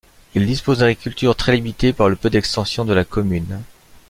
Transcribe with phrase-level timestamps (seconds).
[0.33, 3.61] Il dispose d'une agriculture très limitée par le peu d'extension de la commune.